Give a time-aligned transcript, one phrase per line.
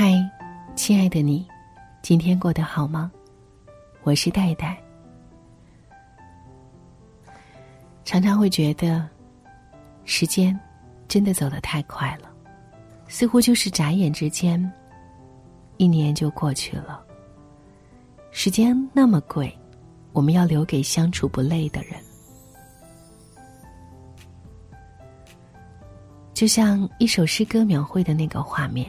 [0.00, 0.14] 嗨，
[0.76, 1.44] 亲爱的你，
[2.02, 3.10] 今天过得好吗？
[4.04, 4.80] 我是戴戴。
[8.04, 9.04] 常常会觉得，
[10.04, 10.56] 时间
[11.08, 12.30] 真的走得太快了，
[13.08, 14.72] 似乎就是眨眼之间，
[15.78, 17.04] 一年就过去了。
[18.30, 19.52] 时间那么贵，
[20.12, 22.00] 我们要留给相处不累的人。
[26.34, 28.88] 就像一首诗歌描绘的那个画面。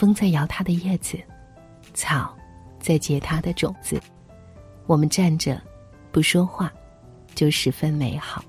[0.00, 1.18] 风在摇它的叶子，
[1.92, 2.34] 草
[2.78, 4.00] 在结它的种子。
[4.86, 5.60] 我们站着，
[6.10, 6.72] 不说话，
[7.34, 8.42] 就十分美好。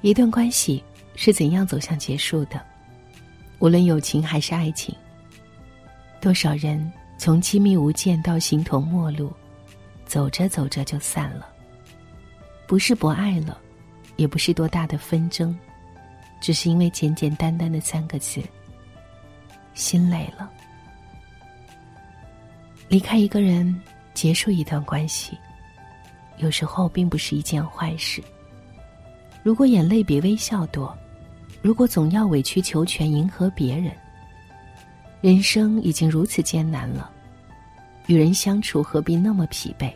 [0.00, 0.82] 一段关系
[1.14, 2.58] 是怎样走向结束的？
[3.58, 4.96] 无论友情还是爱情，
[6.18, 9.30] 多少人从亲密无间到形同陌路，
[10.06, 11.46] 走着走着就散了。
[12.66, 13.58] 不是不爱了，
[14.16, 15.54] 也不是多大的纷争。
[16.42, 18.42] 只是因为简简单单的三个字，
[19.74, 20.50] 心累了。
[22.88, 23.80] 离开一个人，
[24.12, 25.38] 结束一段关系，
[26.38, 28.20] 有时候并不是一件坏事。
[29.44, 30.92] 如果眼泪比微笑多，
[31.62, 33.92] 如果总要委曲求全迎合别人，
[35.20, 37.08] 人生已经如此艰难了，
[38.08, 39.92] 与人相处何必那么疲惫？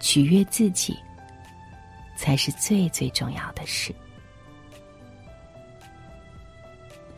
[0.00, 0.96] 取悦自己，
[2.16, 3.94] 才是最最重要的事。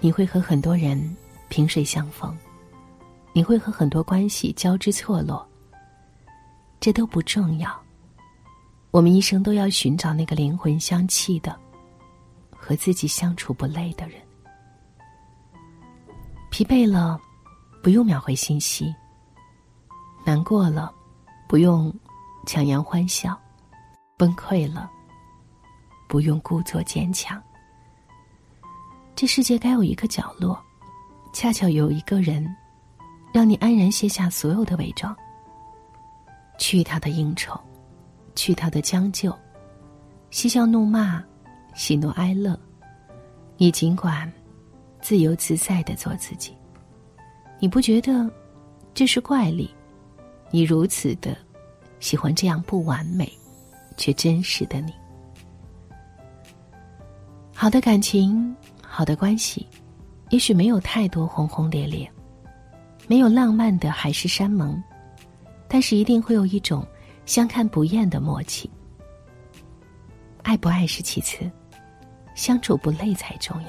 [0.01, 1.17] 你会和很多人
[1.49, 2.37] 萍水相逢，
[3.33, 5.47] 你会和很多关系交织错落。
[6.79, 7.77] 这都不重要，
[8.93, 11.59] 我们一生都要寻找那个灵魂相契的，
[12.57, 14.21] 和自己相处不累的人。
[16.51, 17.21] 疲惫了，
[17.83, 18.95] 不用秒回信息；
[20.25, 20.95] 难过了，
[21.49, 21.93] 不用
[22.47, 23.33] 强颜欢笑；
[24.17, 24.89] 崩溃了，
[26.07, 27.43] 不用故作坚强。
[29.19, 30.57] 这世界该有一个角落，
[31.33, 32.55] 恰巧有一个人，
[33.35, 35.13] 让你安然卸下所有的伪装。
[36.57, 37.59] 去他的应酬，
[38.37, 39.37] 去他的将就，
[40.31, 41.21] 嬉笑怒骂，
[41.75, 42.57] 喜怒哀乐，
[43.57, 44.33] 你尽管
[45.01, 46.57] 自由自在的做自己。
[47.59, 48.31] 你不觉得
[48.95, 49.69] 这是怪力？
[50.53, 51.37] 你如此的
[51.99, 53.29] 喜欢这样不完美
[53.97, 54.95] 却真实的你。
[57.53, 58.55] 好的感情。
[58.99, 59.65] 好的关系，
[60.31, 62.11] 也许没有太多轰轰烈烈，
[63.07, 64.83] 没有浪漫的海誓山盟，
[65.69, 66.85] 但是一定会有一种
[67.25, 68.69] 相看不厌的默契。
[70.43, 71.49] 爱不爱是其次，
[72.35, 73.57] 相处不累才重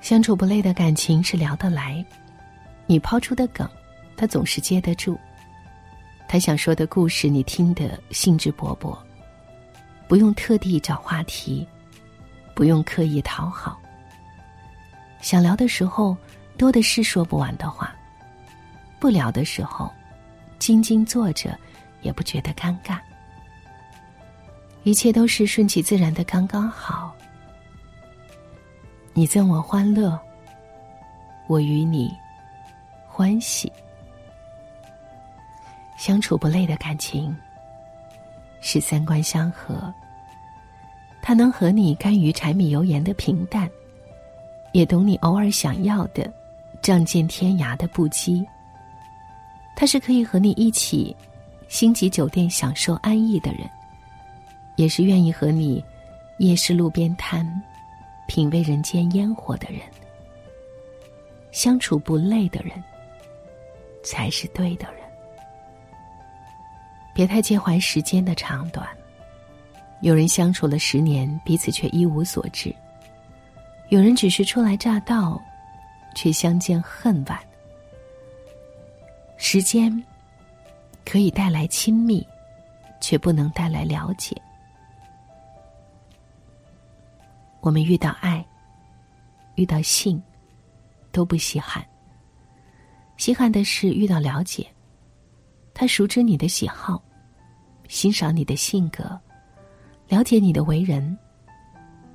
[0.00, 2.04] 相处不累的感情是聊得来，
[2.88, 3.64] 你抛出的梗，
[4.16, 5.14] 他总是接得住；
[6.26, 8.98] 他想说的故事，你听得兴致勃勃，
[10.08, 11.64] 不用特地找话题。
[12.54, 13.78] 不用刻意讨好。
[15.20, 16.16] 想聊的时候，
[16.58, 17.86] 多的是说不完的话；
[18.98, 19.92] 不聊的时候，
[20.58, 21.58] 静静坐着，
[22.02, 22.98] 也不觉得尴尬。
[24.82, 27.14] 一切都是顺其自然的，刚刚好。
[29.14, 30.18] 你赠我欢乐，
[31.46, 32.12] 我与你
[33.06, 33.72] 欢喜，
[35.96, 37.36] 相处不累的感情，
[38.60, 39.92] 是三观相合。
[41.22, 43.70] 他能和你甘于柴米油盐的平淡，
[44.72, 46.30] 也懂你偶尔想要的
[46.82, 48.44] 仗剑天涯的不羁。
[49.76, 51.16] 他是可以和你一起
[51.68, 53.60] 星级酒店享受安逸的人，
[54.74, 55.82] 也是愿意和你
[56.38, 57.62] 夜市路边摊
[58.26, 59.80] 品味人间烟火的人。
[61.52, 62.82] 相处不累的人，
[64.02, 65.02] 才是对的人。
[67.14, 68.88] 别太介怀时间的长短。
[70.02, 72.74] 有人相处了十年，彼此却一无所知；
[73.88, 75.40] 有人只是初来乍到，
[76.12, 77.38] 却相见恨晚。
[79.36, 79.90] 时间
[81.04, 82.26] 可以带来亲密，
[83.00, 84.36] 却不能带来了解。
[87.60, 88.44] 我们遇到爱，
[89.54, 90.20] 遇到性，
[91.12, 91.84] 都不稀罕。
[93.16, 94.66] 稀罕的是遇到了解，
[95.72, 97.00] 他熟知你的喜好，
[97.86, 99.16] 欣赏你的性格。
[100.12, 101.16] 了解你的为人，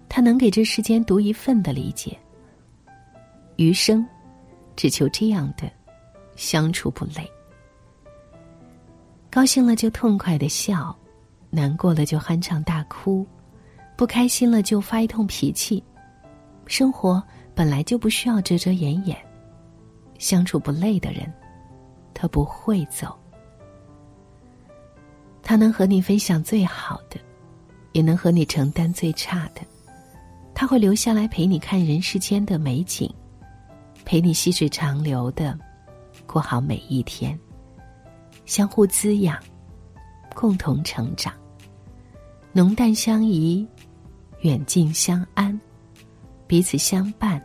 [0.07, 2.15] 他能给这世间独一份的理解。
[3.55, 4.05] 余生，
[4.75, 5.67] 只求这样的
[6.35, 7.27] 相处不累。
[9.31, 10.95] 高兴了就痛快的笑，
[11.49, 13.25] 难过了就酣畅大哭，
[13.95, 15.83] 不开心了就发一通脾气。
[16.67, 17.19] 生活
[17.55, 19.17] 本来就不需要遮遮掩掩，
[20.19, 21.33] 相处不累的人，
[22.13, 23.17] 他不会走。
[25.41, 27.19] 他能和你分享最好的。
[27.97, 29.61] 也能和你承担最差的，
[30.53, 33.11] 他会留下来陪你看人世间的美景，
[34.05, 35.57] 陪你细水长流的
[36.27, 37.35] 过好每一天，
[38.45, 39.35] 相互滋养，
[40.35, 41.33] 共同成长，
[42.51, 43.67] 浓淡相宜，
[44.41, 45.59] 远近相安，
[46.45, 47.43] 彼此相伴，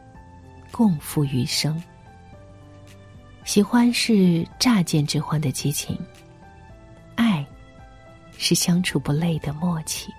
[0.71, 1.83] 共赴余生。
[3.45, 5.99] 喜欢是乍见之欢的激情，
[7.15, 7.43] 爱
[8.37, 10.13] 是相处不累的默契。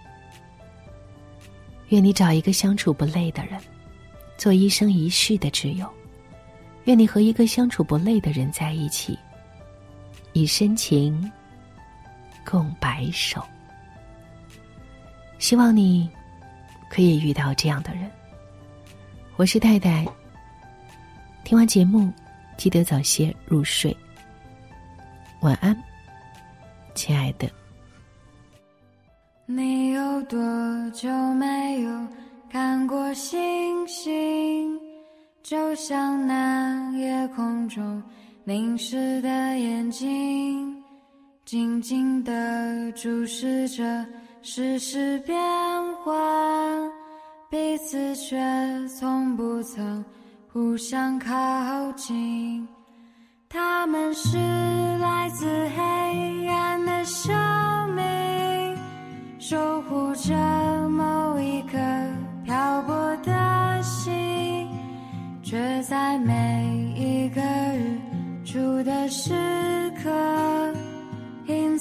[1.93, 3.61] 愿你找一个相处不累的人，
[4.35, 5.87] 做一生一世的挚友。
[6.85, 9.15] 愿你和一个相处不累的人在一起，
[10.33, 11.31] 以深情
[12.43, 13.43] 共白首。
[15.37, 16.09] 希望你
[16.89, 18.09] 可以遇到这样的人。
[19.35, 20.03] 我是太太。
[21.43, 22.11] 听完节目，
[22.57, 23.95] 记得早些入睡。
[25.41, 25.77] 晚安，
[26.95, 27.47] 亲爱的。
[29.55, 30.39] 你有多
[30.91, 32.07] 久没有
[32.49, 34.79] 看过星星？
[35.43, 38.01] 就像那夜空中
[38.43, 40.83] 凝视的眼睛，
[41.45, 44.03] 静静地注视着
[44.41, 45.37] 世事变
[46.03, 46.91] 幻，
[47.47, 48.35] 彼此却
[48.87, 50.03] 从不曾
[50.51, 51.29] 互相靠
[51.91, 52.67] 近。
[53.47, 54.39] 他们是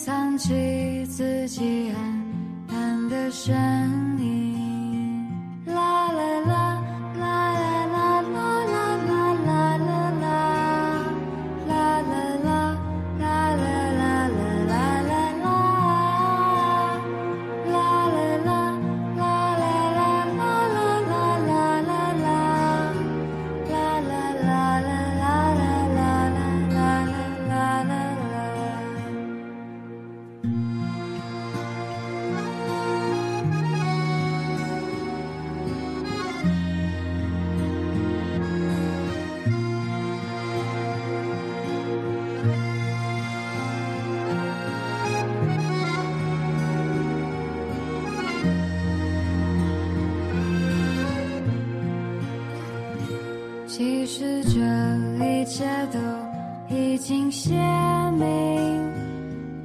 [0.04, 4.01] 藏起自己黯淡的身
[53.74, 54.60] 其实这
[55.24, 55.98] 一切都
[56.68, 57.54] 已经写
[58.18, 58.92] 明，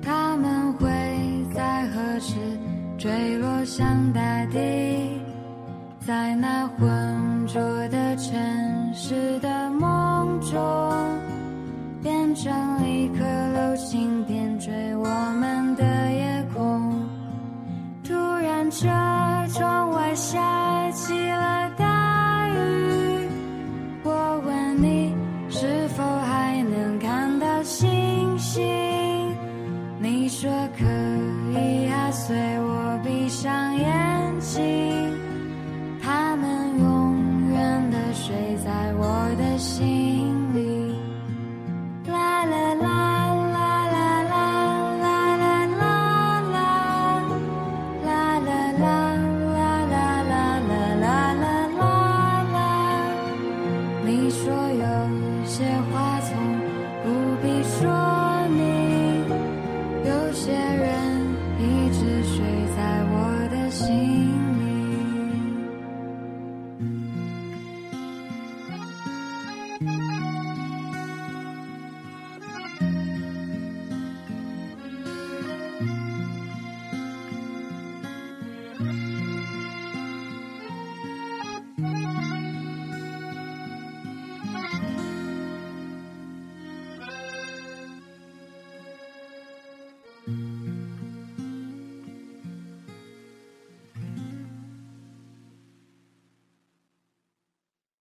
[0.02, 0.88] 他们会
[1.54, 2.36] 在何时
[2.98, 5.12] 坠落向大地，
[6.00, 6.88] 在那浑
[7.48, 8.34] 浊的城
[8.94, 9.50] 市的
[30.40, 31.07] 说有